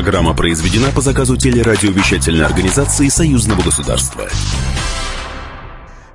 [0.00, 4.26] Программа произведена по заказу телерадиовещательной организации Союзного государства.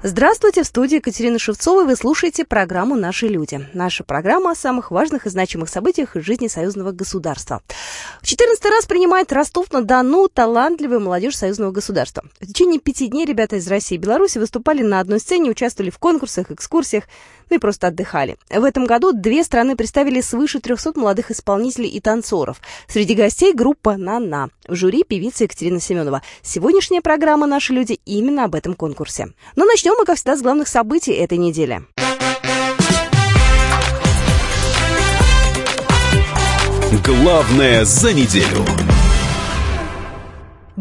[0.02, 3.68] Здравствуйте, в студии Екатерина Шевцова, вы слушаете программу «Наши люди».
[3.74, 7.62] Наша программа о самых важных и значимых событиях из жизни союзного государства.
[8.22, 12.24] В 14 раз принимает Ростов-на-Дону талантливая молодежь союзного государства.
[12.40, 16.00] В течение пяти дней ребята из России и Беларуси выступали на одной сцене, участвовали в
[16.00, 17.06] конкурсах, экскурсиях,
[17.50, 18.38] ну и просто отдыхали.
[18.50, 22.62] В этом году две страны представили свыше 300 молодых исполнителей и танцоров.
[22.88, 24.50] Среди гостей группа «На-на».
[24.68, 26.22] В жюри певица Екатерина Семенова.
[26.42, 29.28] Сегодняшняя программа «Наши люди» именно об этом конкурсе.
[29.56, 31.84] Но начнем мы, как всегда, с главных событий этой недели.
[37.04, 38.66] Главное за неделю.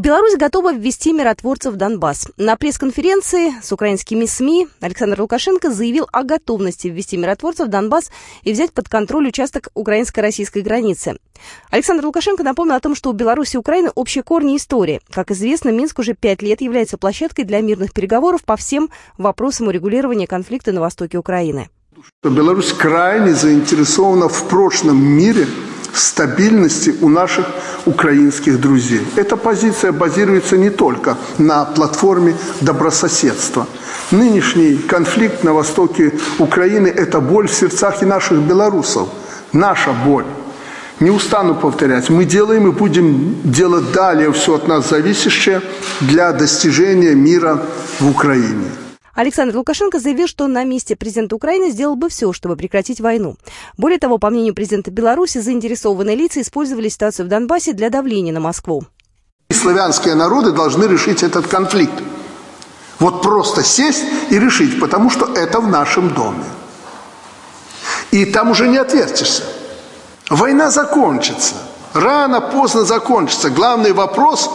[0.05, 2.29] Беларусь готова ввести миротворцев в Донбасс.
[2.37, 8.11] На пресс-конференции с украинскими СМИ Александр Лукашенко заявил о готовности ввести миротворцев в Донбасс
[8.43, 11.17] и взять под контроль участок украинско-российской границы.
[11.71, 15.01] Александр Лукашенко напомнил о том, что у Беларуси и Украины общие корни истории.
[15.11, 20.27] Как известно, Минск уже пять лет является площадкой для мирных переговоров по всем вопросам урегулирования
[20.27, 21.71] конфликта на востоке Украины.
[22.23, 25.47] Беларусь крайне заинтересована в прочном мире–
[25.95, 27.47] стабильности у наших
[27.87, 29.07] украинских друзей.
[29.17, 33.67] Эта позиция базируется не только на платформе добрососедства.
[34.11, 39.09] Нынешний конфликт на востоке Украины– это боль в сердцах и наших белорусов.
[39.53, 40.27] Наша боль.
[41.01, 45.61] Не устану повторять, мы делаем и будем делать далее все от нас зависящее
[46.01, 47.63] для достижения мира
[47.99, 48.71] в Украине.
[49.15, 53.37] Александр Лукашенко заявил, что на месте президента Украины сделал бы все, чтобы прекратить войну.
[53.77, 58.41] Более того, по мнению президента Беларуси, заинтересованные лица использовали ситуацию в Донбассе для давления на
[58.41, 58.85] Москву.
[59.51, 62.03] Славянские народы должны решить этот конфликт.
[62.99, 66.45] Вот просто сесть и решить, потому что это в нашем доме.
[68.11, 69.45] И там уже не отвертишься.
[70.29, 71.55] Война закончится.
[71.93, 73.51] Рано, поздно закончится.
[73.51, 74.51] Главный вопрос,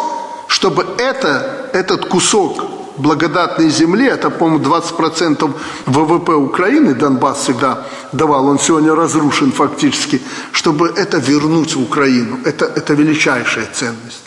[0.47, 5.51] чтобы это, этот кусок благодатной земли, это, по-моему, 20%
[5.85, 10.21] ВВП Украины Донбасс всегда давал, он сегодня разрушен фактически,
[10.51, 12.39] чтобы это вернуть в Украину.
[12.45, 14.23] Это, это величайшая ценность.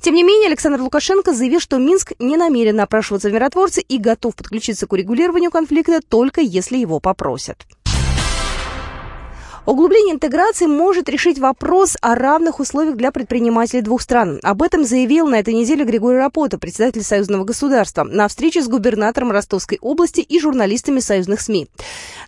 [0.00, 4.36] Тем не менее, Александр Лукашенко заявил, что Минск не намерен напрашиваться в миротворцы и готов
[4.36, 7.66] подключиться к урегулированию конфликта только если его попросят.
[9.66, 14.38] Углубление интеграции может решить вопрос о равных условиях для предпринимателей двух стран.
[14.42, 19.32] Об этом заявил на этой неделе Григорий Рапота, председатель Союзного государства, на встрече с губернатором
[19.32, 21.68] Ростовской области и журналистами союзных СМИ.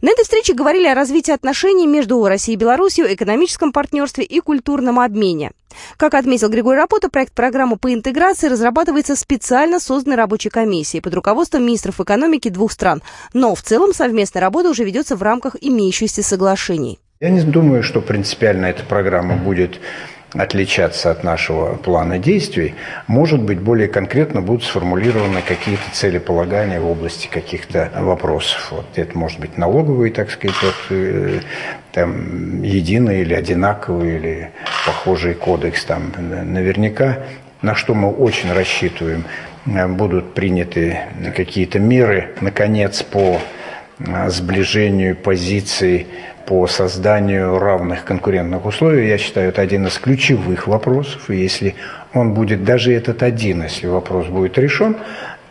[0.01, 4.99] На этой встрече говорили о развитии отношений между Россией и Беларусью, экономическом партнерстве и культурном
[4.99, 5.53] обмене.
[5.99, 11.65] Как отметил Григорий Рапота, проект программы по интеграции разрабатывается специально созданной рабочей комиссией под руководством
[11.65, 13.03] министров экономики двух стран.
[13.35, 16.99] Но в целом совместная работа уже ведется в рамках имеющихся соглашений.
[17.19, 19.81] Я не думаю, что принципиально эта программа будет
[20.35, 22.75] отличаться от нашего плана действий,
[23.07, 28.69] может быть, более конкретно будут сформулированы какие-то целеполагания в области каких-то вопросов.
[28.71, 31.41] Вот это может быть налоговый, так сказать, вот, э,
[31.93, 34.51] там, единый или одинаковый, или
[34.85, 35.87] похожий кодекс.
[35.87, 37.21] Там, наверняка,
[37.63, 39.25] на что мы очень рассчитываем,
[39.65, 40.99] э, будут приняты
[41.35, 43.41] какие-то меры, наконец, по
[44.01, 46.07] э, сближению позиций
[46.47, 51.29] по созданию равных конкурентных условий, я считаю, это один из ключевых вопросов.
[51.29, 51.75] И если
[52.15, 54.97] он будет, даже этот один, если вопрос будет решен,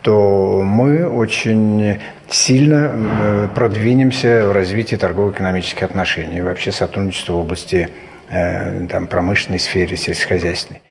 [0.02, 1.98] то мы очень
[2.30, 7.88] сильно э, продвинемся в развитии торгово-экономических отношений, вообще сотрудничества в области
[8.30, 10.85] э, там, промышленной сфере, сельскохозяйственной.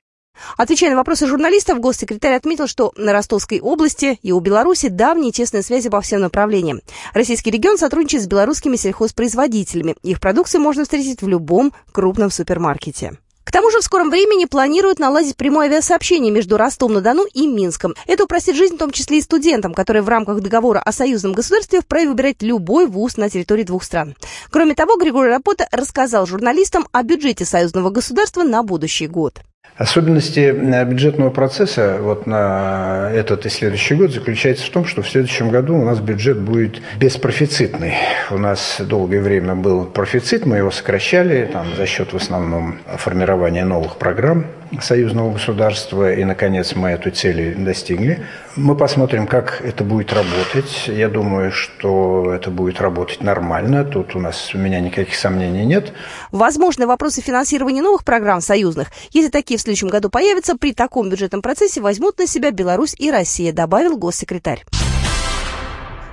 [0.56, 5.62] Отвечая на вопросы журналистов, госсекретарь отметил, что на Ростовской области и у Беларуси давние тесные
[5.62, 6.80] связи по всем направлениям.
[7.14, 9.96] Российский регион сотрудничает с белорусскими сельхозпроизводителями.
[10.02, 13.18] Их продукцию можно встретить в любом крупном супермаркете.
[13.46, 17.94] К тому же в скором времени планируют наладить прямое авиасообщение между Ростовом-на-Дону и Минском.
[18.08, 21.80] Это упростит жизнь в том числе и студентам, которые в рамках договора о союзном государстве
[21.80, 24.16] вправе выбирать любой вуз на территории двух стран.
[24.50, 29.40] Кроме того, Григорий Рапота рассказал журналистам о бюджете союзного государства на будущий год.
[29.76, 35.08] Особенности э, бюджетного процесса вот на этот и следующий год заключается в том, что в
[35.08, 37.94] следующем году у нас бюджет будет беспрофицитный.
[38.30, 43.66] У нас долгое время был профицит, мы его сокращали там, за счет в основном формирования
[43.66, 44.46] новых программ
[44.80, 48.24] союзного государства, и, наконец, мы эту цель достигли.
[48.56, 50.88] Мы посмотрим, как это будет работать.
[50.88, 53.84] Я думаю, что это будет работать нормально.
[53.84, 55.92] Тут у нас у меня никаких сомнений нет.
[56.32, 58.88] Возможны вопросы финансирования новых программ союзных.
[59.12, 63.10] Если такие в следующем году появятся, при таком бюджетном процессе возьмут на себя Беларусь и
[63.10, 64.64] Россия, добавил госсекретарь.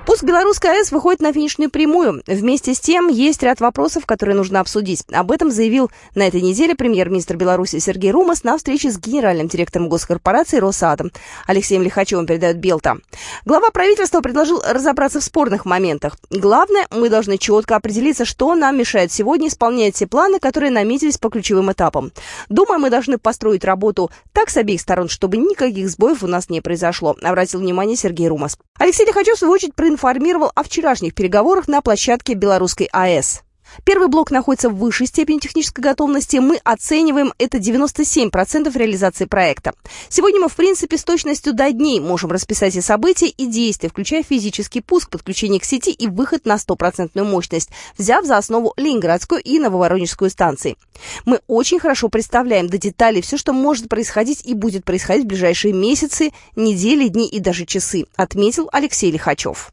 [0.05, 2.21] Пуск Белорусской АЭС выходит на финишную прямую.
[2.27, 5.05] Вместе с тем, есть ряд вопросов, которые нужно обсудить.
[5.13, 9.88] Об этом заявил на этой неделе премьер-министр Беларуси Сергей Румас на встрече с генеральным директором
[9.88, 11.13] госкорпорации «Росатом»
[11.47, 12.97] Алексеем Лихачевым, передает Белта.
[13.45, 16.17] Глава правительства предложил разобраться в спорных моментах.
[16.29, 21.29] Главное, мы должны четко определиться, что нам мешает сегодня исполнять те планы, которые наметились по
[21.29, 22.11] ключевым этапам.
[22.50, 26.59] Думаю, мы должны построить работу так с обеих сторон, чтобы никаких сбоев у нас не
[26.59, 28.57] произошло, обратил внимание Сергей Румас.
[28.77, 33.44] Алексей Лихачев, в свою очередь, проинформировал о вчерашних переговорах на площадке Белорусской АЭС.
[33.84, 36.38] Первый блок находится в высшей степени технической готовности.
[36.38, 39.74] Мы оцениваем это 97% реализации проекта.
[40.10, 44.24] Сегодня мы, в принципе, с точностью до дней можем расписать и события, и действия, включая
[44.24, 49.60] физический пуск, подключение к сети и выход на стопроцентную мощность, взяв за основу Ленинградскую и
[49.60, 50.78] Нововоронежскую станции.
[51.25, 55.74] Мы очень хорошо представляем до деталей все, что может происходить и будет происходить в ближайшие
[55.74, 59.72] месяцы, недели, дни и даже часы, отметил Алексей Лихачев.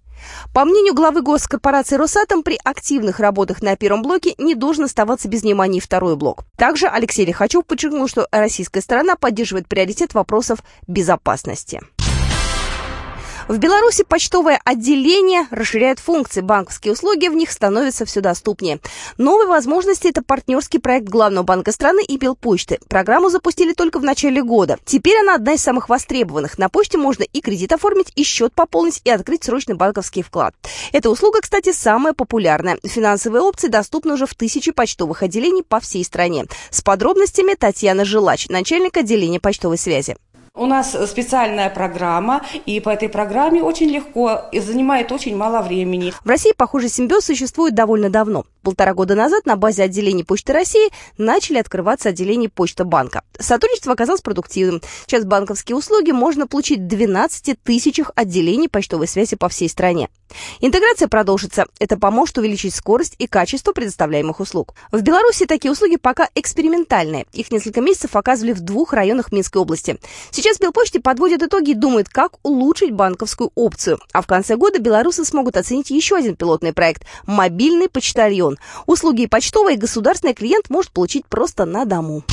[0.52, 5.42] По мнению главы госкорпорации «Росатом», при активных работах на первом блоке не должен оставаться без
[5.42, 6.44] внимания второй блок.
[6.56, 11.80] Также Алексей Лихачев подчеркнул, что российская сторона поддерживает приоритет вопросов безопасности.
[13.50, 18.78] В Беларуси почтовое отделение расширяет функции, банковские услуги в них становятся все доступнее.
[19.18, 22.78] Новые возможности– это партнерский проект Главного банка страны и Белпочты.
[22.86, 24.78] Программу запустили только в начале года.
[24.84, 26.58] Теперь она одна из самых востребованных.
[26.58, 30.54] На почте можно и кредит оформить, и счет пополнить, и открыть срочный банковский вклад.
[30.92, 32.78] Эта услуга, кстати, самая популярная.
[32.84, 36.44] Финансовые опции доступны уже в тысячи почтовых отделений по всей стране.
[36.70, 40.14] С подробностями Татьяна Жилач, начальник отделения почтовой связи.
[40.54, 46.12] У нас специальная программа, и по этой программе очень легко и занимает очень мало времени.
[46.24, 48.44] В России похожий симбиоз существует довольно давно.
[48.62, 53.22] Полтора года назад на базе отделений Почты России начали открываться отделения Почта Банка.
[53.38, 54.82] Сотрудничество оказалось продуктивным.
[55.06, 60.10] Сейчас банковские услуги можно получить в 12 тысячах отделений почтовой связи по всей стране.
[60.60, 61.66] Интеграция продолжится.
[61.78, 64.74] Это поможет увеличить скорость и качество предоставляемых услуг.
[64.92, 67.26] В Беларуси такие услуги пока экспериментальные.
[67.32, 69.98] Их несколько месяцев оказывали в двух районах Минской области.
[70.30, 74.00] Сейчас Белпочте подводят итоги и думают, как улучшить банковскую опцию.
[74.12, 78.49] А в конце года белорусы смогут оценить еще один пилотный проект– мобильный почтальон.
[78.86, 82.24] Услуги почтовые государственный клиент может получить просто на дому.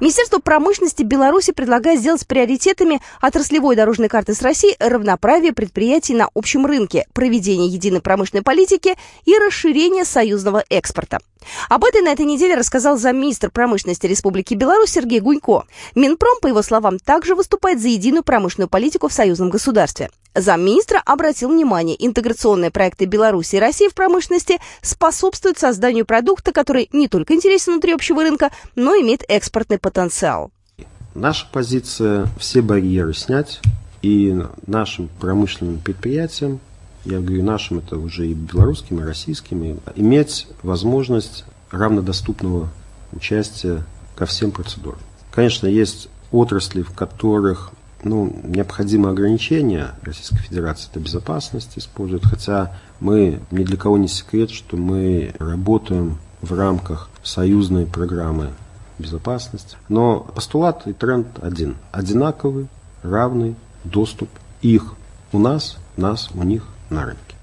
[0.00, 6.66] Министерство промышленности Беларуси предлагает сделать приоритетами отраслевой дорожной карты с Россией равноправие предприятий на общем
[6.66, 11.20] рынке, проведение единой промышленной политики и расширение союзного экспорта.
[11.68, 15.64] Об этой на этой неделе рассказал замминистр промышленности Республики Беларусь Сергей Гунько.
[15.94, 20.10] Минпром, по его словам, также выступает за единую промышленную политику в союзном государстве.
[20.34, 27.08] Замминистра обратил внимание, интеграционные проекты Беларуси и России в промышленности способствуют созданию продукта, который не
[27.08, 30.50] только интересен внутри общего рынка, но и имеет экспортный потенциал.
[31.14, 33.60] Наша позиция– все барьеры снять
[34.02, 34.36] и
[34.66, 36.60] нашим промышленным предприятиям
[37.04, 42.70] я говорю нашим, это уже и белорусским, и российским, иметь возможность равнодоступного
[43.12, 43.84] участия
[44.16, 44.98] ко всем процедурам.
[45.30, 47.72] Конечно, есть отрасли, в которых
[48.04, 54.50] ну, необходимо ограничение Российской Федерации, это безопасность использует, хотя мы, ни для кого не секрет,
[54.50, 58.50] что мы работаем в рамках союзной программы
[58.98, 59.76] безопасности.
[59.88, 61.76] Но постулат и тренд один.
[61.90, 62.68] Одинаковый,
[63.02, 64.28] равный доступ
[64.62, 64.94] их
[65.32, 67.33] у нас, нас у них на рынке.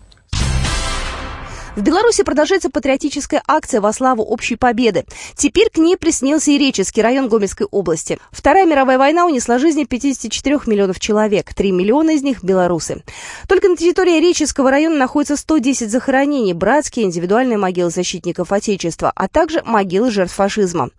[1.73, 5.05] В Беларуси продолжается патриотическая акция во славу общей победы.
[5.37, 8.19] Теперь к ней приснился и Реческий район Гомельской области.
[8.29, 11.53] Вторая мировая война унесла жизни 54 миллионов человек.
[11.53, 13.03] 3 миллиона из них– белорусы.
[13.47, 19.63] Только на территории Реческого района находится 110 захоронений, братские индивидуальные могилы защитников Отечества, а также
[19.63, 20.89] могилы жертв фашизма.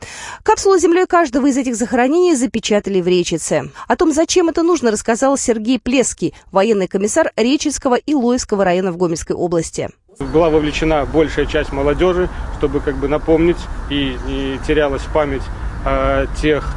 [0.43, 3.71] Капсулу землей каждого из этих захоронений запечатали в Речице.
[3.89, 8.97] О том, зачем это нужно, рассказал Сергей Плеский, военный комиссар Реческого и Лоевского района в
[8.97, 9.91] Гомельской области.
[10.19, 12.29] Была вовлечена большая часть молодежи,
[12.59, 13.57] чтобы как бы напомнить
[13.89, 15.43] и не терялась память
[15.85, 16.71] о тех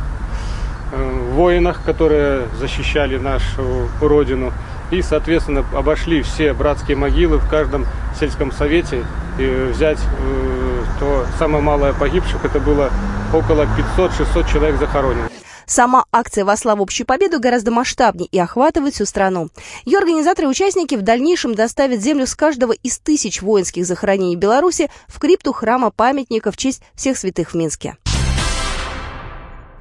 [0.94, 4.54] э, воинах, которые защищали нашу родину.
[4.92, 7.86] И, соответственно, обошли все братские могилы в каждом
[8.20, 9.04] сельском совете
[9.38, 12.89] и взять э, то самое малое погибших, это было
[13.34, 15.27] около 500-600 человек захоронено.
[15.67, 19.50] Сама акция «Во славу общей победы» гораздо масштабнее и охватывает всю страну.
[19.86, 24.89] Ее организаторы и участники в дальнейшем доставят землю с каждого из тысяч воинских захоронений Беларуси
[25.07, 27.98] в крипту храма памятника в честь всех святых в Минске.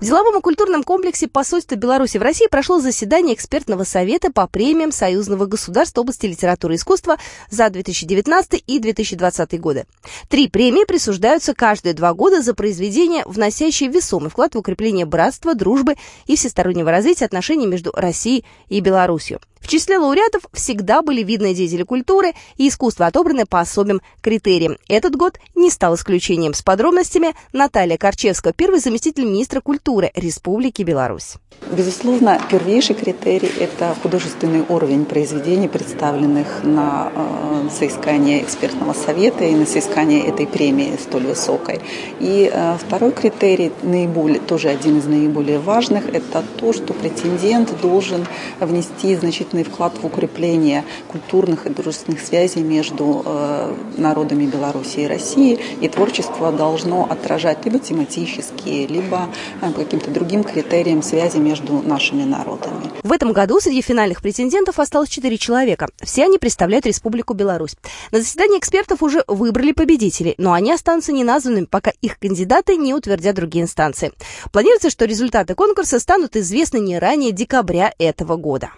[0.00, 4.92] В деловом и культурном комплексе посольства Беларуси в России прошло заседание экспертного совета по премиям
[4.92, 7.16] союзного государства области литературы и искусства
[7.48, 9.86] за 2019 и 2020 годы.
[10.28, 15.94] Три премии присуждаются каждые два года за произведения, вносящие весомый вклад в укрепление братства, дружбы
[16.26, 19.40] и всестороннего развития отношений между Россией и Беларусью.
[19.64, 24.76] В числе лауреатов всегда были видные деятели культуры и искусства, отобраны по особым критериям.
[24.88, 26.52] Этот год не стал исключением.
[26.52, 31.37] С подробностями Наталья Корчевская, первый заместитель министра культуры Республики Беларусь.
[31.71, 39.64] Безусловно, первейший критерий– это художественный уровень произведений, представленных на э, соискание экспертного совета и на
[39.64, 41.80] соискание этой премии столь высокой.
[42.21, 48.26] И э, второй критерий, наиболее, тоже один из наиболее важных, это то, что претендент должен
[48.61, 49.16] внести
[49.54, 55.88] значительный вклад в укрепление культурных и дружественных связей между э, народами Беларуси и России, и
[55.88, 59.28] творчество должно отражать либо тематические, либо
[59.62, 62.90] э, каким-то другим критериям связи между нашими народами.
[63.02, 65.88] В этом году среди финальных претендентов осталось четыре человека.
[66.02, 67.76] Все они представляют Республику Беларусь.
[68.11, 73.37] На заседании экспертов уже выбрали победителей, но они останутся неназванными, пока их кандидаты не утвердят
[73.37, 74.12] другие инстанции.
[74.52, 78.70] Планируется, что результаты конкурса станут известны не ранее декабря этого года.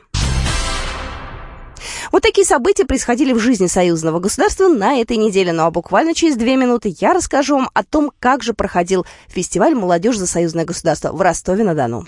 [2.12, 5.52] Вот такие события происходили в жизни союзного государства на этой неделе.
[5.52, 9.74] Ну а буквально через две минуты я расскажу вам о том, как же проходил фестиваль
[9.74, 12.06] «Молодежь за союзное государство» в Ростове-на-Дону.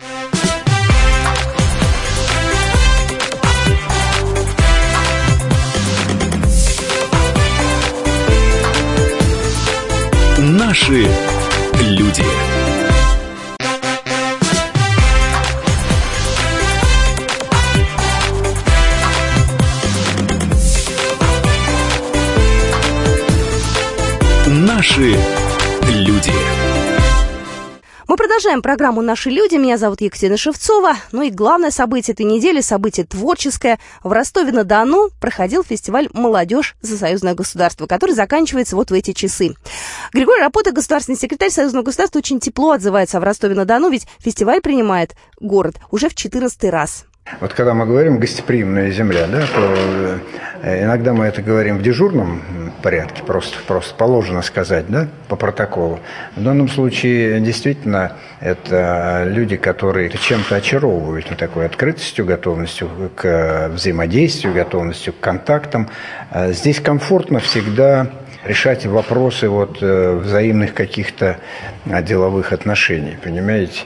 [10.39, 11.07] Наши
[11.81, 12.48] люди.
[24.61, 25.15] Наши
[25.87, 26.33] люди.
[28.09, 29.55] Мы продолжаем программу «Наши люди».
[29.55, 30.97] Меня зовут Екатерина Шевцова.
[31.12, 33.79] Ну и главное событие этой недели, событие творческое.
[34.03, 39.55] В Ростове-на-Дону проходил фестиваль «Молодежь за союзное государство», который заканчивается вот в эти часы.
[40.12, 45.77] Григорий Рапота, государственный секретарь союзного государства, очень тепло отзывается о Ростове-на-Дону, ведь фестиваль принимает город
[45.93, 47.05] уже в 14 раз.
[47.41, 50.19] Вот когда мы говорим «гостеприимная земля», да, то
[50.63, 52.43] э, иногда мы это говорим в дежурном
[52.83, 56.01] порядке, просто, просто положено сказать, да, по протоколу.
[56.37, 64.55] В данном случае действительно это люди, которые чем-то очаровывают, вот такой открытостью, готовностью к взаимодействию,
[64.55, 65.89] готовностью к контактам.
[66.31, 68.09] Э, здесь комфортно всегда
[68.49, 71.38] решать вопросы вот э, взаимных каких-то
[71.90, 73.83] а, деловых отношений, понимаете?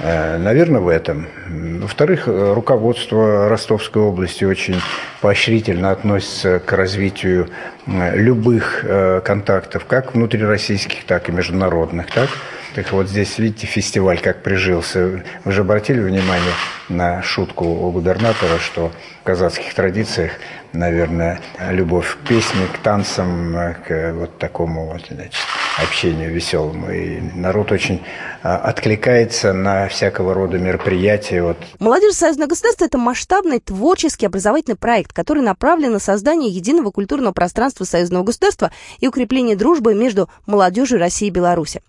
[0.00, 1.26] Э, Наверное, в этом.
[1.48, 4.80] Во-вторых, руководство Ростовской области очень
[5.20, 7.48] поощрительно относится к развитию
[7.86, 12.30] любых э, контактов, как внутрироссийских, так и международных, так?
[12.74, 15.22] Так вот здесь, видите, фестиваль как прижился.
[15.44, 16.52] Вы же обратили внимание
[16.88, 18.90] на шутку у губернатора, что
[19.20, 20.32] в казахских традициях
[20.74, 21.40] наверное,
[21.70, 25.34] любовь к песне, к танцам, к вот такому вот, значит,
[25.82, 26.90] общению веселому.
[26.90, 28.02] И народ очень
[28.42, 31.42] а, откликается на всякого рода мероприятия.
[31.42, 31.56] Вот.
[31.78, 37.84] Молодежь Союзного государства– это масштабный творческий образовательный проект, который направлен на создание единого культурного пространства
[37.84, 41.82] Союзного государства и укрепление дружбы между молодежью России и Беларуси.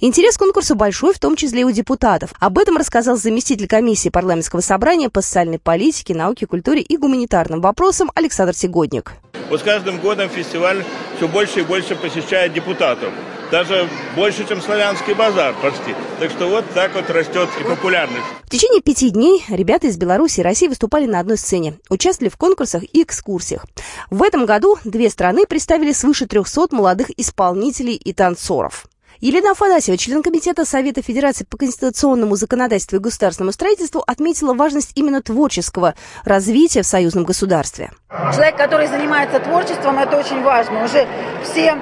[0.00, 2.30] Интерес к конкурсу большой, в том числе и у депутатов.
[2.40, 8.10] Об этом рассказал заместитель комиссии парламентского собрания по социальной политике, науке, культуре и гуманитарным вопросам
[8.14, 9.12] Александр Сегодник.
[9.48, 10.84] Вот с каждым годом фестиваль
[11.16, 13.12] все больше и больше посещает депутатов
[13.50, 15.94] даже больше, чем славянский базар почти.
[16.20, 18.26] Так что вот так вот растет и популярность.
[18.44, 22.36] В течение пяти дней ребята из Беларуси и России выступали на одной сцене, участвовали в
[22.36, 23.66] конкурсах и экскурсиях.
[24.10, 28.86] В этом году две страны представили свыше 300 молодых исполнителей и танцоров.
[29.20, 35.20] Елена Афанасьева, член Комитета Совета Федерации по конституционному законодательству и государственному строительству, отметила важность именно
[35.20, 35.94] творческого
[36.24, 37.90] развития в союзном государстве.
[38.32, 40.84] Человек, который занимается творчеством, это очень важно.
[40.84, 41.08] Уже
[41.42, 41.76] все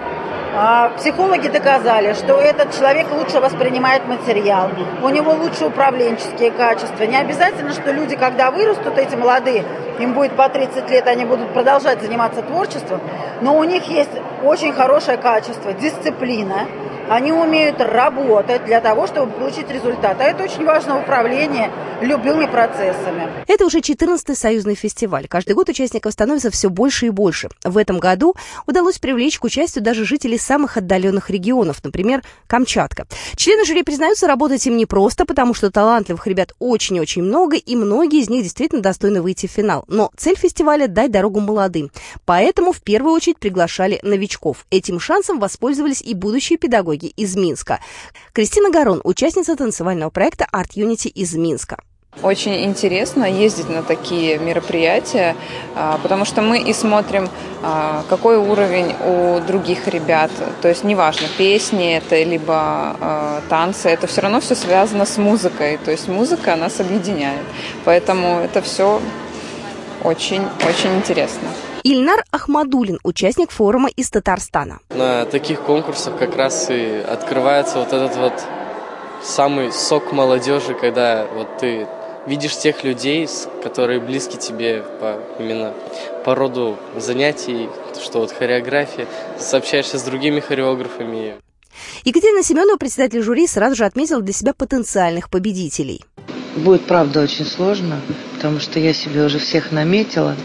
[0.55, 4.71] а, психологи доказали, что этот человек лучше воспринимает материал,
[5.03, 7.05] у него лучше управленческие качества.
[7.05, 9.67] Не обязательно, что люди, когда вырастут, эти молодые,
[9.99, 13.03] им будет по 30 лет, они будут продолжать заниматься творчеством,
[13.43, 14.11] но у них есть
[14.43, 16.67] очень хорошее качество, дисциплина,
[17.09, 20.21] они умеют работать для того, чтобы получить результат.
[20.21, 21.71] А это очень важно в управлении
[22.01, 23.29] любыми процессами.
[23.47, 25.29] Это уже 14-й союзный фестиваль.
[25.29, 27.49] Каждый год участников становится все больше и больше.
[27.65, 28.35] В этом году
[28.67, 33.07] удалось привлечь к участию даже жителей самых отдаленных регионов, например, Камчатка.
[33.37, 38.29] Члены жюри признаются, работать им непросто, потому что талантливых ребят очень-очень много, и многие из
[38.29, 39.85] них действительно достойны выйти в финал.
[39.89, 41.91] Но цель фестиваля– дать дорогу молодым.
[42.25, 44.67] Поэтому в первую очередь приглашали новичков.
[44.71, 47.81] Этим шансом воспользовались и будущие педагоги из Минска.
[48.33, 51.77] Кристина Гарон, участница танцевального проекта Art Unity из Минска.
[52.23, 55.37] Очень интересно ездить на такие мероприятия,
[55.75, 57.29] а, потому что мы и смотрим,
[57.63, 60.31] а, какой уровень у других ребят.
[60.63, 65.79] То есть неважно, песни это, либо а, танцы, это все равно все связано с музыкой.
[65.85, 67.45] То есть музыка нас объединяет.
[67.85, 69.03] Поэтому это все
[70.03, 71.49] очень-очень интересно.
[71.89, 74.81] Ильнар Ахмадулин, участник форума из Татарстана.
[74.91, 78.33] На таких конкурсах как раз и открывается вот этот вот
[79.23, 81.87] самый сок молодежи, когда вот ты
[82.27, 83.29] видишь тех людей,
[83.63, 85.75] которые близки тебе по, именно
[86.25, 87.69] по роду занятий,
[88.03, 89.07] что вот хореография,
[89.39, 91.37] сообщаешься с другими хореографами.
[92.03, 96.05] Екатерина Семенова, председатель жюри, сразу же отметила для себя потенциальных победителей.
[96.57, 98.01] Будет, правда, очень сложно,
[98.37, 100.37] потому что я себе уже всех наметила,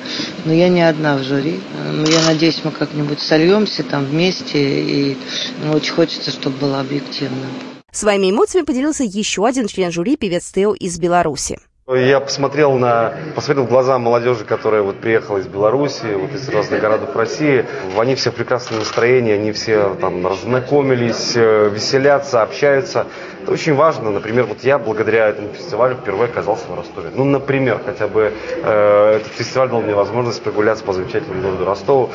[0.45, 1.59] но я не одна в жюри.
[1.91, 5.17] Но я надеюсь, мы как-нибудь сольемся там вместе, и
[5.63, 7.47] ну, очень хочется, чтобы было объективно.
[7.91, 11.59] Своими эмоциями поделился еще один член жюри, певец Тео из Беларуси.
[11.93, 16.79] Я посмотрел на, посмотрел в глаза молодежи, которая вот приехала из Беларуси, вот из разных
[16.79, 17.65] городов России.
[17.97, 23.07] Они все в прекрасном настроении, они все там разнакомились, э, веселятся, общаются.
[23.41, 24.11] Это очень важно.
[24.11, 27.09] Например, вот я благодаря этому фестивалю впервые оказался в Ростове.
[27.15, 28.33] Ну, например, хотя бы
[28.63, 32.09] э, этот фестиваль дал мне возможность прогуляться по замечательному городу Ростову.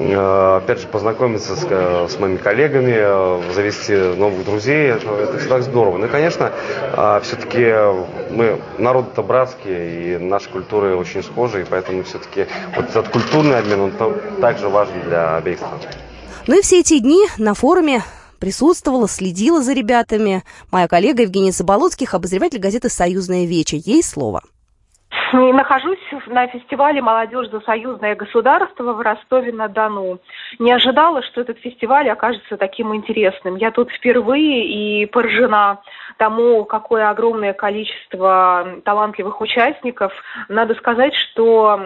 [0.00, 4.90] Э, опять же, познакомиться с, э, с моими коллегами, э, завести новых друзей.
[4.90, 5.98] Это, это всегда здорово.
[5.98, 6.50] Ну и, конечно,
[6.96, 7.72] э, все-таки
[8.30, 13.80] мы народ-то братский, и наши культуры очень схожи, и поэтому все-таки вот этот культурный обмен,
[13.80, 13.92] он
[14.40, 15.78] также важен для обеих стран.
[16.46, 18.02] Ну и все эти дни на форуме
[18.44, 20.42] присутствовала, следила за ребятами.
[20.70, 23.76] Моя коллега Евгения Заболоцких, обозреватель газеты «Союзная веча».
[23.76, 24.42] Ей слово.
[25.32, 30.18] Нахожусь на фестивале «Молодежь за союзное государство» в Ростове-на-Дону.
[30.58, 33.56] Не ожидала, что этот фестиваль окажется таким интересным.
[33.56, 35.80] Я тут впервые и поражена
[36.18, 40.12] тому, какое огромное количество талантливых участников.
[40.50, 41.80] Надо сказать, что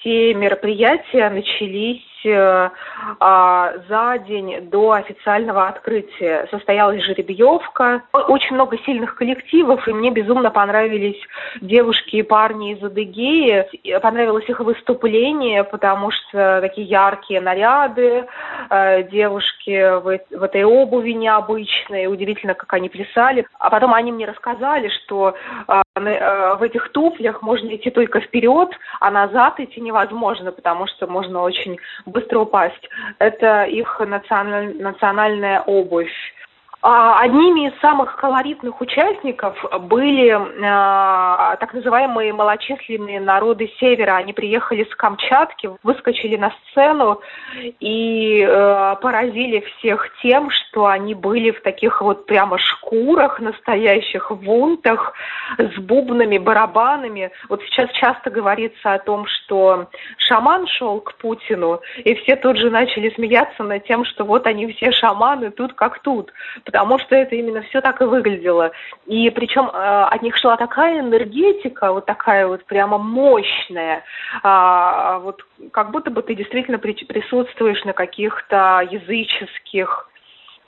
[0.00, 6.46] все мероприятия начались за день до официального открытия.
[6.50, 8.02] Состоялась жеребьевка.
[8.12, 11.20] Очень много сильных коллективов, и мне безумно понравились
[11.60, 14.00] девушки и парни из Адыгеи.
[14.00, 18.26] Понравилось их выступление, потому что такие яркие наряды,
[18.70, 20.08] э, девушки в,
[20.42, 22.06] этой обуви необычной.
[22.06, 23.46] Удивительно, как они плясали.
[23.58, 25.34] А потом они мне рассказали, что
[25.68, 31.06] э, э, в этих туфлях можно идти только вперед, а назад идти невозможно, потому что
[31.06, 32.88] можно очень быстро упасть.
[33.20, 36.12] Это их националь, национальная обувь.
[36.86, 39.56] А, одними из самых колоритных участников
[39.88, 44.16] были э, так называемые малочисленные народы Севера.
[44.16, 47.22] Они приехали с Камчатки, выскочили на сцену
[47.80, 55.14] и э, поразили всех тем, что они были в таких вот прямо шкурах настоящих, вунтах,
[55.56, 57.30] с бубнами, барабанами.
[57.48, 62.68] Вот сейчас часто говорится о том, что шаман шел к Путину, и все тут же
[62.68, 66.30] начали смеяться над тем, что вот они все шаманы тут как тут
[66.74, 68.72] потому что это именно все так и выглядело.
[69.06, 74.02] И причем э, от них шла такая энергетика, вот такая вот прямо мощная,
[74.42, 80.13] э, вот как будто бы ты действительно при, присутствуешь на каких-то языческих а,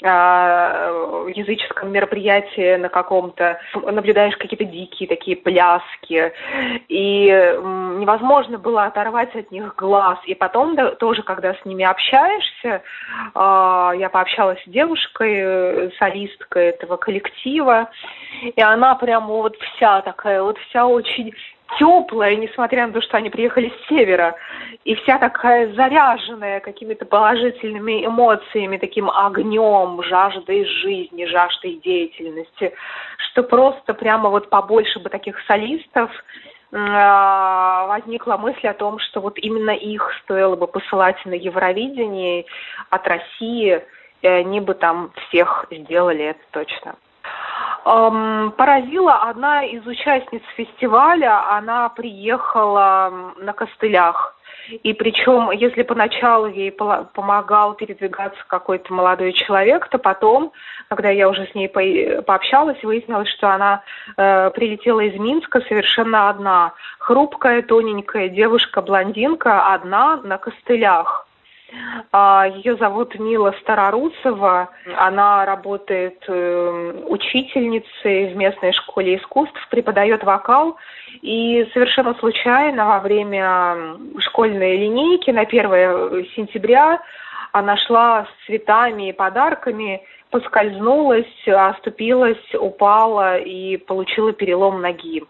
[0.01, 6.33] языческом мероприятии на каком-то, наблюдаешь какие-то дикие такие пляски,
[6.89, 7.27] и
[7.97, 10.19] невозможно было оторвать от них глаз.
[10.27, 12.83] И потом да, тоже, когда с ними общаешься,
[13.35, 17.91] а, я пообщалась с девушкой, э, солисткой этого коллектива,
[18.43, 21.33] и она прямо вот вся такая, вот вся очень
[21.79, 24.37] теплая, несмотря на то, что они приехали с севера,
[24.85, 32.73] и вся такая заряженная какими-то положительными эмоциями, таким огнем, жаждой жизни, жаждой деятельности,
[33.19, 36.11] что просто прямо вот побольше бы таких солистов,
[36.73, 42.45] а, возникла мысль о том, что вот именно их стоило бы посылать на Евровидение
[42.91, 43.83] от России,
[44.23, 46.97] и они бы там всех сделали это точно
[47.85, 51.57] поразила одна из участниц фестиваля.
[51.57, 54.37] Она приехала на костылях.
[54.83, 60.53] И причем, если поначалу ей помогал передвигаться какой-то молодой человек, то потом,
[60.89, 63.83] когда я уже с ней пообщалась, выяснилось, что она
[64.17, 66.73] э, прилетела из Минска совершенно одна.
[66.99, 71.27] Хрупкая, тоненькая девушка-блондинка, одна на костылях.
[72.13, 74.71] А, Ее зовут Мила Старорусова.
[74.97, 80.77] Она работает эм, учительницей в местной школе искусств, преподает вокал.
[81.23, 87.01] И совершенно случайно во время школьной линейки на 1 сентября
[87.53, 95.23] она шла с цветами и подарками поскользнулась, оступилась, упала и получила перелом ноги.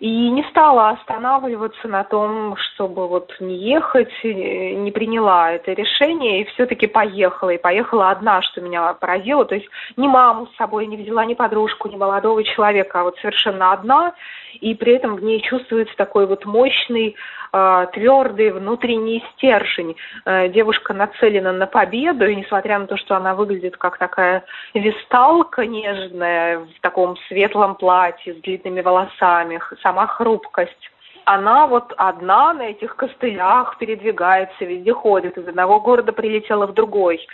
[0.00, 6.44] И не стала останавливаться на том, чтобы вот не ехать, не приняла это решение и
[6.44, 7.50] все-таки поехала.
[7.50, 9.44] И поехала одна, что меня поразило.
[9.44, 13.18] То есть ни маму с собой не взяла, ни подружку, ни молодого человека, а вот
[13.18, 14.14] совершенно одна.
[14.62, 17.16] И при этом в ней чувствуется такой вот мощный,
[17.52, 19.96] э, твердый внутренний стержень.
[20.24, 25.66] Э, девушка нацелена на победу, и несмотря на то, что она выглядит как такая висталка
[25.66, 30.90] нежная в таком светлом платье с длинными волосами, сама хрупкость
[31.24, 37.24] она вот одна на этих костылях передвигается, везде ходит, из одного города прилетела в другой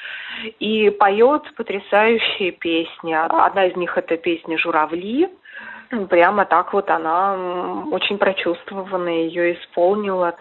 [0.58, 3.14] и поет потрясающие песни.
[3.14, 5.30] Одна из них это песня «Журавли»,
[6.08, 10.34] прямо так вот она очень прочувствованно ее исполнила.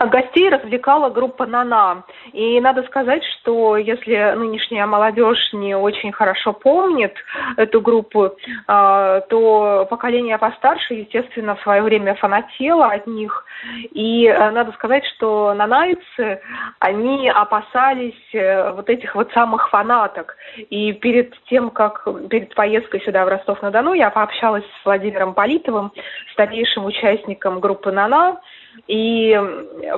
[0.00, 2.04] Гостей развлекала группа «Нана».
[2.32, 7.14] И надо сказать, что если нынешняя молодежь не очень хорошо помнит
[7.56, 8.32] эту группу,
[8.66, 13.44] а, то поколение постарше, естественно, в свое время фанатело от них.
[13.92, 16.40] И э, надо сказать, что нанайцы,
[16.78, 20.36] они опасались э, вот этих вот самых фанаток.
[20.56, 25.92] И перед тем, как перед поездкой сюда в Ростов-на-Дону, я пообщалась с Владимиром Политовым,
[26.32, 28.40] старейшим участником группы «Нана»,
[28.86, 29.38] и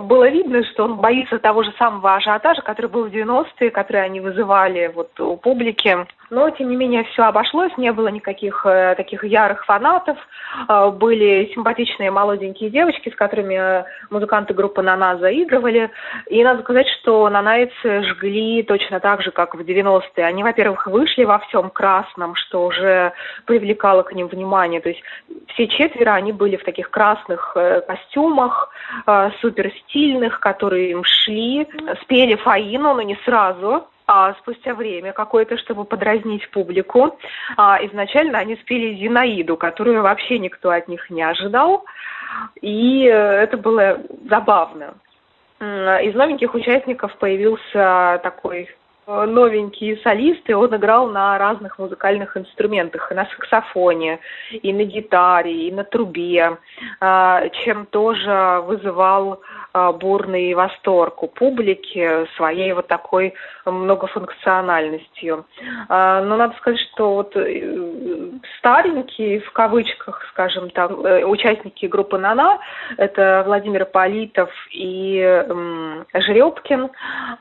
[0.00, 4.20] было видно, что он боится того же самого ажиотажа, который был в 90-е, который они
[4.20, 6.06] вызывали вот у публики.
[6.30, 10.16] Но, тем не менее, все обошлось, не было никаких э, таких ярых фанатов.
[10.68, 15.90] Э, были симпатичные молоденькие девочки, с которыми э, музыканты группы «Нана» заигрывали.
[16.28, 20.24] И надо сказать, что нанайцы жгли точно так же, как в 90-е.
[20.24, 23.12] Они, во-первых, вышли во всем красном, что уже
[23.44, 24.80] привлекало к ним внимание.
[24.80, 25.02] То есть
[25.48, 28.62] все четверо, они были в таких красных э, костюмах,
[29.40, 31.66] супер стильных, которые им шли.
[32.03, 37.18] Спели Фаину, но не сразу а спустя время какое-то, чтобы подразнить публику.
[37.57, 41.85] А, изначально они спели Зинаиду, которую вообще никто от них не ожидал,
[42.61, 44.94] и э, это было забавно.
[45.61, 48.68] Из новеньких участников появился такой
[49.04, 54.20] Э, новенький солист, и он играл на разных музыкальных инструментах, и на саксофоне,
[54.52, 56.58] и на гитаре, и на трубе,
[57.00, 59.40] э, чем тоже вызывал
[59.74, 63.34] э, бурный восторг у публики своей вот такой
[63.64, 65.46] многофункциональностью.
[65.88, 67.36] Но надо сказать, что вот
[68.58, 72.58] старенькие, в кавычках, скажем, там, участники группы «Нана»,
[72.96, 75.44] это Владимир Политов и
[76.14, 76.90] Жеребкин,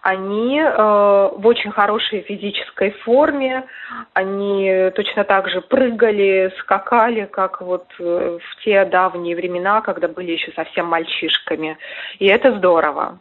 [0.02, 3.66] они в очень хорошей физической форме.
[4.14, 10.32] Они точно так же прыгали, скакали, как вот э, в те давние времена, когда были
[10.32, 11.78] еще совсем мальчишками.
[12.20, 13.20] И это здорово.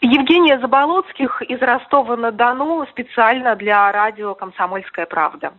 [0.00, 5.52] Евгения Заболоцких из Ростова-на-Дону специально для радио «Комсомольская правда».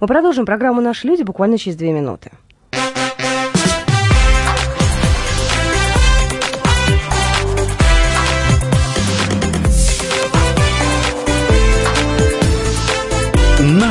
[0.00, 2.30] Мы продолжим программу «Наши люди» буквально через две минуты.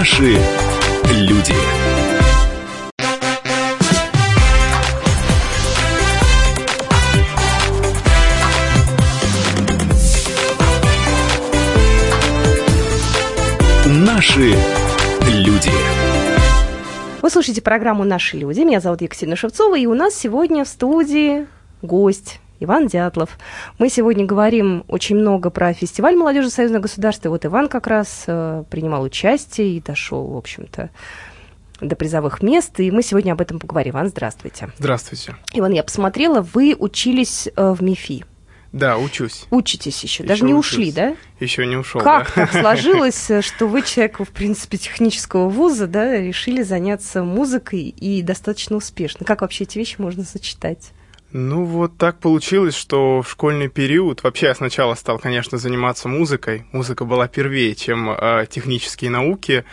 [0.07, 0.39] Наши
[1.11, 1.53] люди.
[13.85, 14.55] Наши
[15.27, 15.69] люди.
[17.21, 18.61] Вы слушаете программу «Наши люди».
[18.61, 21.47] Меня зовут Екатерина Шевцова, и у нас сегодня в студии
[21.81, 23.37] гость Иван Дятлов.
[23.77, 27.27] Мы сегодня говорим очень много про фестиваль молодежи союзного государства.
[27.27, 30.89] И вот Иван как раз э, принимал участие и дошел, в общем-то,
[31.79, 33.93] до призовых мест, и мы сегодня об этом поговорим.
[33.93, 34.69] Иван, здравствуйте.
[34.77, 35.35] Здравствуйте.
[35.53, 38.25] Иван, я посмотрела, вы учились э, в МИФИ.
[38.73, 39.45] Да, учусь.
[39.49, 40.73] Учитесь еще, еще даже не учусь.
[40.73, 41.15] ушли, да?
[41.39, 42.01] Еще не ушел.
[42.01, 42.47] Как да?
[42.47, 48.75] так сложилось, что вы человек, в принципе, технического вуза, да, решили заняться музыкой и достаточно
[48.75, 49.25] успешно?
[49.25, 50.91] Как вообще эти вещи можно сочетать?
[51.33, 54.23] Ну, вот так получилось, что в школьный период...
[54.23, 56.65] Вообще, я сначала стал, конечно, заниматься музыкой.
[56.71, 59.65] Музыка была первее, чем э, технические науки.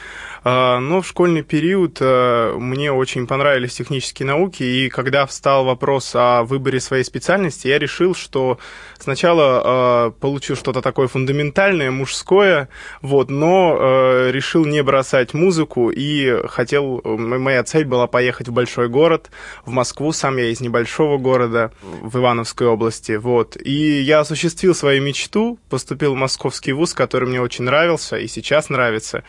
[0.43, 6.11] Э, но в школьный период э, мне очень понравились технические науки, и когда встал вопрос
[6.17, 8.59] о выборе своей специальности, я решил, что
[8.99, 12.69] сначала э, получу что-то такое фундаментальное, мужское,
[13.01, 17.01] вот, но э, решил не бросать музыку, и хотел...
[17.05, 19.31] Моя цель была поехать в большой город,
[19.65, 20.13] в Москву.
[20.13, 23.13] Сам я из небольшого города, города в Ивановской области.
[23.13, 23.57] Вот.
[23.61, 28.71] И я осуществил свою мечту, поступил в московский вуз, который мне очень нравился и сейчас
[28.71, 29.23] нравится.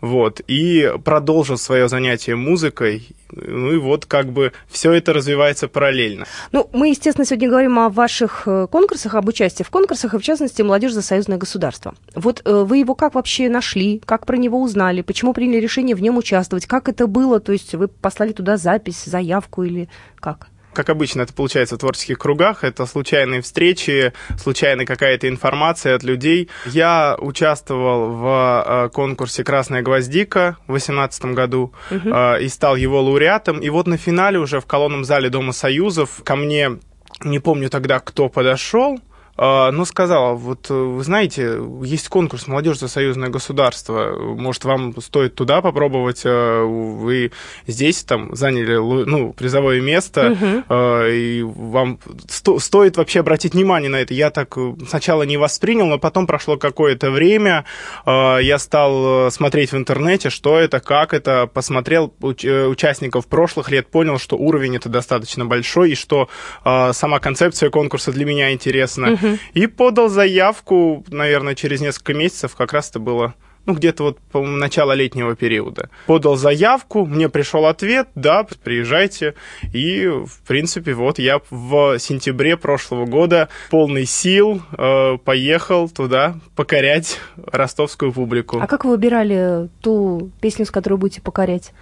[0.00, 0.40] Вот.
[0.46, 3.08] И продолжил свое занятие музыкой.
[3.30, 6.26] Ну и вот как бы все это развивается параллельно.
[6.52, 10.22] Ну, мы, естественно, сегодня говорим о ваших э, конкурсах, об участии в конкурсах, и в
[10.22, 11.94] частности, «Молодежь за союзное государство».
[12.14, 16.02] Вот э, вы его как вообще нашли, как про него узнали, почему приняли решение в
[16.02, 19.88] нем участвовать, как это было, то есть вы послали туда запись, заявку или
[20.20, 20.51] как?
[20.72, 26.48] Как обычно это получается в творческих кругах, это случайные встречи, случайная какая-то информация от людей.
[26.66, 32.10] Я участвовал в э, конкурсе «Красная гвоздика» в 2018 году угу.
[32.40, 33.60] и стал его лауреатом.
[33.60, 36.78] И вот на финале уже в колонном зале Дома Союзов ко мне,
[37.22, 38.98] не помню тогда, кто подошел,
[39.36, 45.34] но сказала, вот э, вы знаете, есть конкурс «Молодежь за союзное государство», может, вам стоит
[45.34, 47.32] туда попробовать, э, вы
[47.66, 50.74] здесь там заняли ну, призовое место, угу.
[51.08, 54.12] и вам сто стоит вообще обратить внимание на это.
[54.12, 54.56] Я так
[54.88, 57.64] сначала не воспринял, но потом прошло какое-то время,
[58.06, 64.36] я стал смотреть в интернете, что это, как это, посмотрел участников прошлых лет, понял, что
[64.36, 66.28] уровень это достаточно большой, и что
[66.64, 69.12] сама концепция конкурса для меня интересна.
[69.12, 69.21] Угу.
[69.54, 73.34] И подал заявку, наверное, через несколько месяцев, как раз это было
[73.66, 75.88] ну, где-то вот, по начало летнего периода.
[76.06, 79.34] Подал заявку, мне пришел ответ, да, приезжайте.
[79.72, 87.18] И, в принципе, вот я в сентябре прошлого года полный сил э, поехал туда покорять
[87.36, 88.58] ростовскую публику.
[88.60, 91.72] А как вы выбирали ту песню, с которой будете покорять?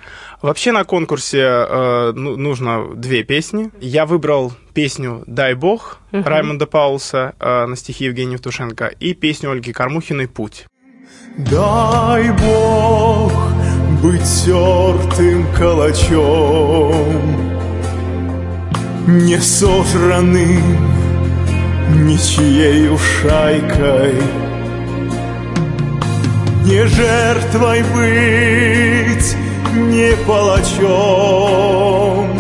[0.42, 3.70] Вообще на конкурсе э, ну, нужно две песни.
[3.80, 6.22] Я выбрал песню «Дай Бог» uh-huh.
[6.22, 10.66] Раймонда Паулса э, на стихи Евгения Евтушенко и песню Ольги Кармухиной «Путь».
[11.36, 13.32] Дай Бог
[14.02, 17.04] быть тертым калачом,
[19.06, 20.76] Не сожранным
[22.04, 24.14] ничьею шайкой,
[26.64, 29.36] Не жертвой быть,
[29.76, 32.39] не палачом,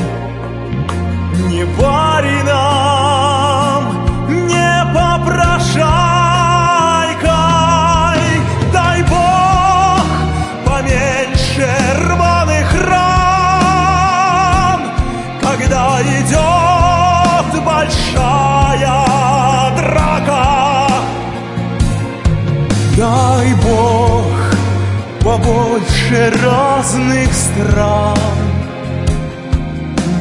[26.10, 28.18] побольше разных стран,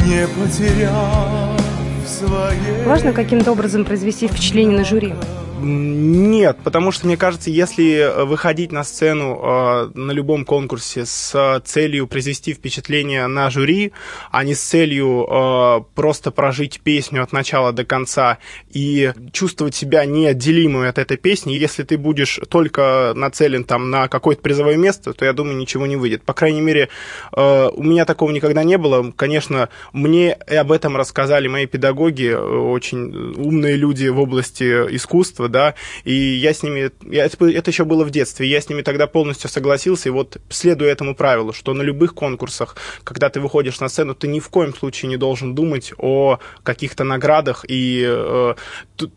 [0.05, 1.59] не потеряв
[2.07, 2.85] своей...
[2.85, 5.13] Важно каким-то образом произвести впечатление на жюри?
[5.61, 11.61] Нет, потому что, мне кажется, если э, выходить на сцену э, на любом конкурсе с
[11.65, 13.91] целью произвести впечатление на жюри,
[14.31, 18.37] а не с целью э, просто прожить песню от начала до конца
[18.71, 24.41] и чувствовать себя неотделимой от этой песни, если ты будешь только нацелен там на какое-то
[24.41, 26.23] призовое место, то, я думаю, ничего не выйдет.
[26.23, 26.89] По крайней мере,
[27.35, 29.11] э, у меня такого никогда не было.
[29.11, 34.63] Конечно, мне об этом рассказали мои педагоги, э, очень умные люди в области
[34.95, 38.69] искусства, да, и я с ними, я, это, это еще было в детстве, я с
[38.69, 43.39] ними тогда полностью согласился, и вот следуя этому правилу, что на любых конкурсах, когда ты
[43.39, 48.05] выходишь на сцену, ты ни в коем случае не должен думать о каких-то наградах и
[48.07, 48.55] э,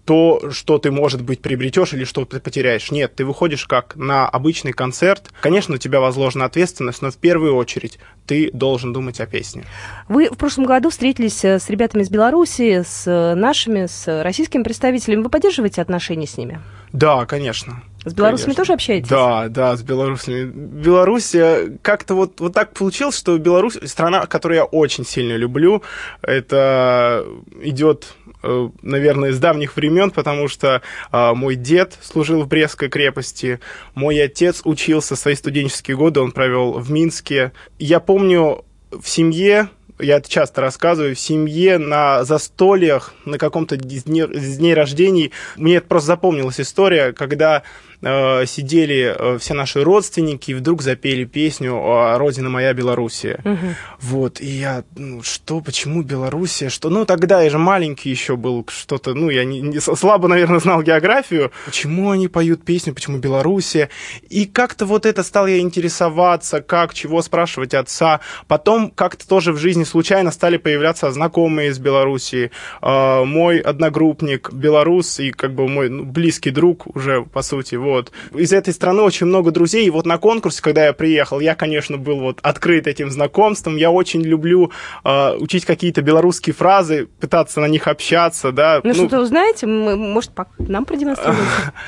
[0.05, 2.91] то, что ты, может быть, приобретешь или что ты потеряешь.
[2.91, 5.31] Нет, ты выходишь как на обычный концерт.
[5.41, 9.65] Конечно, у тебя возложена ответственность, но в первую очередь ты должен думать о песне.
[10.09, 14.63] Вы в прошлом году встретились э, с ребятами из Беларуси, с э, нашими, с российскими
[14.63, 15.23] представителями.
[15.23, 16.61] Вы поддерживаете отношения с ними?
[16.93, 17.83] Да, конечно.
[18.05, 18.63] С белорусами Конечно.
[18.63, 19.09] тоже общаетесь?
[19.09, 20.45] Да, да, с белорусами.
[20.45, 21.35] Беларусь
[21.83, 25.83] как-то вот, вот так получилось, что Беларусь страна, которую я очень сильно люблю.
[26.21, 27.25] Это
[27.63, 30.83] идет э, наверное, с давних времен, потому что
[31.13, 33.61] э, мой дед служил в Брестской крепости,
[33.95, 37.53] мой отец учился свои студенческие годы, он провел в Минске.
[37.79, 44.27] Я помню в семье я это часто рассказываю, в семье, на застольях, на каком-то дне,
[44.27, 45.33] дне рождений.
[45.57, 47.63] Мне это просто запомнилась история, когда
[48.03, 51.81] э, сидели э, все наши родственники и вдруг запели песню
[52.17, 53.41] «Родина моя Белоруссия».
[53.45, 53.75] Угу.
[54.01, 58.67] Вот, и я, ну, что, почему Белоруссия, что, ну, тогда я же маленький еще был,
[58.69, 63.89] что-то, ну, я не, не, слабо, наверное, знал географию, почему они поют песню, почему Белоруссия,
[64.29, 69.59] и как-то вот это стал я интересоваться, как, чего спрашивать отца, потом как-то тоже в
[69.59, 75.89] жизни случайно стали появляться знакомые из Белоруссии, э, мой одногруппник белорус и как бы мой
[75.89, 78.13] ну, близкий друг уже, по сути, вот, вот.
[78.35, 81.99] Из этой страны очень много друзей, и вот на конкурсе, когда я приехал, я, конечно,
[81.99, 84.71] был вот открыт этим знакомством, я очень люблю
[85.05, 88.81] э, учить какие-то белорусские фразы, пытаться на них общаться, да.
[88.83, 91.43] Ну, ну что-то узнаете, может, нам продемонстрируете?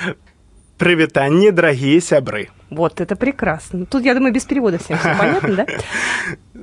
[0.85, 2.51] Привитание, дорогие сябры.
[2.69, 3.87] Вот, это прекрасно.
[3.87, 5.67] Тут, я думаю, без перевода всем все понятно, да?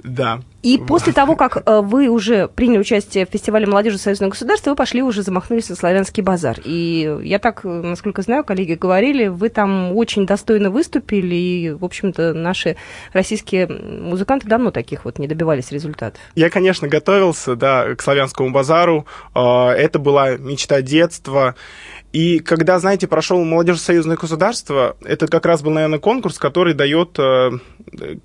[0.04, 0.40] Да.
[0.64, 4.76] И после того, как э, вы уже приняли участие в фестивале молодежи Союзного государства, вы
[4.76, 6.58] пошли уже замахнулись на славянский базар.
[6.64, 11.86] И я так, э, насколько знаю, коллеги говорили, вы там очень достойно выступили, и, в
[11.86, 12.78] общем-то, наши
[13.14, 16.22] российские музыканты давно таких вот не добивались результатов.
[16.36, 19.06] Я, конечно, готовился, да, к славянскому базару.
[19.36, 21.56] Э, это была мечта детства.
[22.12, 27.18] И когда, знаете, прошел молодежь союзное государство, это как раз был, наверное, конкурс, который дает
[27.18, 27.52] э,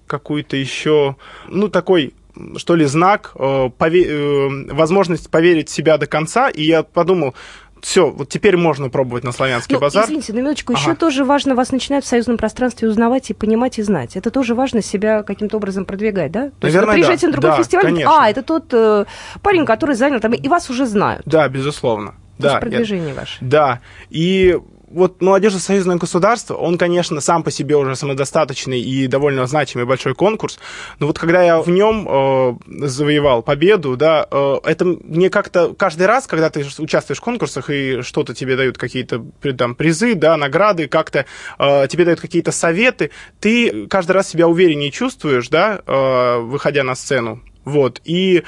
[0.06, 1.16] какую-то еще,
[1.48, 2.14] ну, такой
[2.56, 3.38] что ли, знак, э,
[3.78, 6.50] пове- э, возможность поверить в себя до конца.
[6.50, 7.34] И я подумал,
[7.80, 10.04] все, вот теперь можно пробовать на славянский ну, базар.
[10.04, 10.82] Извините, на минуточку, ага.
[10.82, 14.16] еще тоже важно вас начинают в союзном пространстве узнавать и понимать и знать.
[14.16, 16.50] Это тоже важно себя каким-то образом продвигать, да?
[16.50, 17.26] То Наверное, есть вы приезжаете да.
[17.28, 18.12] на другой да, фестиваль, конечно.
[18.12, 19.04] а, это тот э,
[19.42, 21.22] парень, который занял там, и вас уже знают.
[21.26, 22.14] Да, безусловно.
[22.38, 23.14] Да, продвижение я...
[23.14, 23.38] ваше.
[23.40, 29.46] Да, и вот молодежь союзное государство, он, конечно, сам по себе уже самодостаточный и довольно
[29.46, 30.58] значимый большой конкурс,
[30.98, 36.06] но вот когда я в нем э, завоевал победу, да, э, это мне как-то каждый
[36.06, 39.24] раз, когда ты участвуешь в конкурсах и что-то тебе дают какие-то
[39.58, 41.26] там призы, да, награды, как-то
[41.58, 46.94] э, тебе дают какие-то советы, ты каждый раз себя увереннее чувствуешь, да, э, выходя на
[46.94, 47.42] сцену.
[47.66, 48.00] Вот.
[48.04, 48.44] И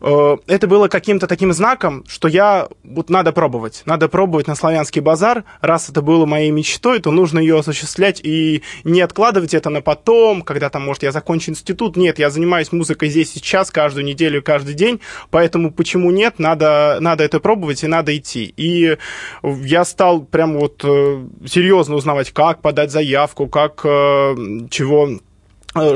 [0.00, 3.82] э, это было каким-то таким знаком, что я вот надо пробовать.
[3.84, 5.42] Надо пробовать на славянский базар.
[5.60, 10.42] Раз это было моей мечтой, то нужно ее осуществлять и не откладывать это на потом,
[10.42, 11.96] когда там, может, я закончу институт.
[11.96, 15.00] Нет, я занимаюсь музыкой здесь сейчас, каждую неделю, каждый день.
[15.30, 16.38] Поэтому почему нет?
[16.38, 18.54] Надо, надо это пробовать и надо идти.
[18.56, 18.96] И
[19.42, 24.36] я стал прям вот э, серьезно узнавать, как подать заявку, как э,
[24.70, 25.18] чего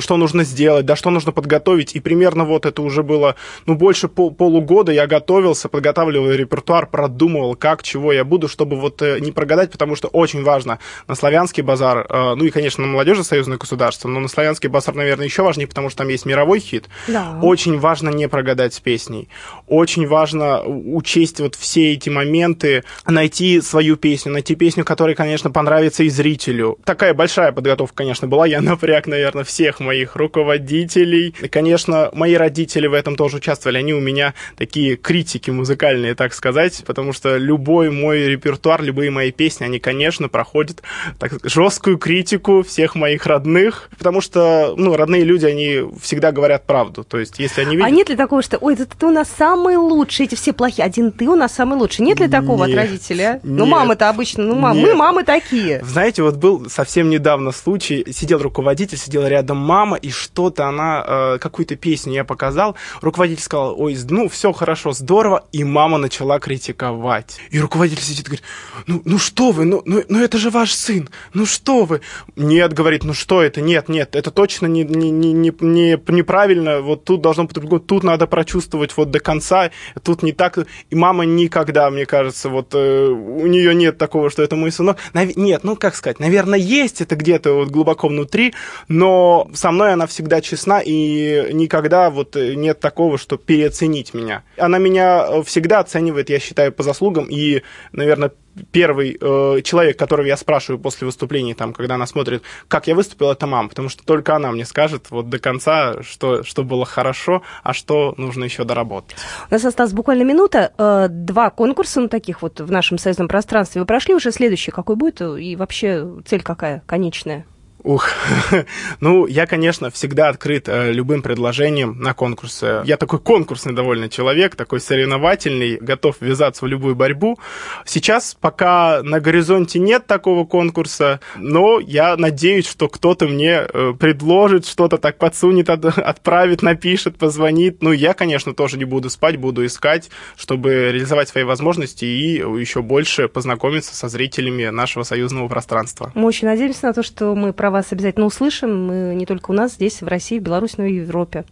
[0.01, 1.95] что нужно сделать, да, что нужно подготовить.
[1.95, 7.57] И примерно вот это уже было, ну, больше пол полугода я готовился, подготавливал репертуар, продумывал,
[7.57, 12.07] как, чего я буду, чтобы вот не прогадать, потому что очень важно на славянский базар,
[12.11, 15.89] ну и, конечно, на молодежи союзное государство, но на славянский базар, наверное, еще важнее, потому
[15.89, 16.89] что там есть мировой хит.
[17.09, 17.39] Да.
[17.43, 19.29] Очень важно не прогадать с песней.
[19.67, 26.05] Очень важно учесть вот все эти моменты, найти свою песню, найти песню, которая, конечно, понравится
[26.05, 26.79] и зрителю.
[26.85, 28.47] Такая большая подготовка, конечно, была.
[28.47, 31.35] Я напряг, наверное, все всех моих руководителей.
[31.41, 33.79] И, конечно, мои родители в этом тоже участвовали.
[33.79, 39.33] Они у меня такие критики музыкальные, так сказать, потому что любой мой репертуар, любые мои
[39.33, 40.83] песни, они, конечно, проходят
[41.19, 47.03] так, жесткую критику всех моих родных, потому что, ну, родные люди, они всегда говорят правду.
[47.03, 47.87] То есть, если они видят...
[47.87, 50.85] А нет ли такого, что, ой, это ты у нас самый лучший, эти все плохие,
[50.85, 52.05] один ты у нас самый лучший?
[52.05, 53.41] Нет ли такого нет, от родителей, а?
[53.43, 54.89] Ну, нет, мамы-то обычно, ну, мам, нет.
[54.89, 55.83] мы мамы такие.
[55.83, 61.39] Знаете, вот был совсем недавно случай, сидел руководитель, сидел рядом мама, и что-то она, э,
[61.39, 67.39] какую-то песню я показал, руководитель сказал, ой, ну, все хорошо, здорово, и мама начала критиковать.
[67.51, 68.45] И руководитель сидит и говорит,
[68.87, 72.01] ну, ну что вы, ну, ну, ну это же ваш сын, ну что вы?
[72.37, 76.81] Нет, говорит, ну что это, нет, нет, это точно не, не, не, не, не, неправильно,
[76.81, 79.71] вот тут должно быть тут надо прочувствовать вот до конца,
[80.03, 80.59] тут не так.
[80.91, 84.99] И мама никогда, мне кажется, вот э, у нее нет такого, что это мой сынок.
[85.13, 85.37] Нав...
[85.37, 88.55] Нет, ну как сказать, наверное, есть это где-то вот глубоко внутри,
[88.89, 94.43] но со мной она всегда честна, и никогда вот нет такого, что переоценить меня.
[94.57, 98.31] Она меня всегда оценивает, я считаю, по заслугам, и, наверное,
[98.73, 103.31] первый э, человек, которого я спрашиваю после выступления, там, когда она смотрит, как я выступил,
[103.31, 107.43] это мама, потому что только она мне скажет вот до конца, что, что было хорошо,
[107.63, 109.17] а что нужно еще доработать.
[109.51, 110.73] У нас осталась буквально минута.
[110.79, 113.81] Э, два конкурса, ну, таких вот в нашем союзном пространстве.
[113.81, 115.21] Вы прошли уже следующий, какой будет?
[115.21, 117.47] И вообще цель какая, конечная?
[117.85, 118.09] Ух,
[119.01, 122.81] ну, я, конечно, всегда открыт э, любым предложением на конкурсы.
[122.87, 127.39] Я такой конкурсный довольно человек, такой соревновательный, готов ввязаться в любую борьбу.
[127.85, 134.67] Сейчас пока на горизонте нет такого конкурса, но я надеюсь, что кто-то мне э, предложит,
[134.67, 137.83] что-то так подсунет, от, отправит, напишет, позвонит.
[137.83, 142.81] Ну, я, конечно, тоже не буду спать, буду искать, чтобы реализовать свои возможности и еще
[142.81, 146.13] больше познакомиться со зрителями нашего союзного пространства.
[146.15, 148.87] Мы очень надеемся на то, что мы про вас обязательно услышим.
[148.87, 151.45] Мы не только у нас здесь, в России, в Беларуси, но и в Европе.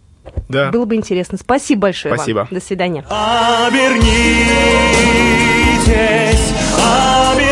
[0.48, 0.70] Да.
[0.70, 1.36] Было бы интересно.
[1.36, 2.38] Спасибо большое Спасибо.
[2.38, 2.48] вам.
[2.50, 3.04] До свидания.
[3.08, 4.06] Обернитесь,
[6.78, 7.51] обернитесь